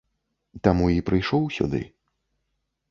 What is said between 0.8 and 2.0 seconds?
і прыйшоў сюды.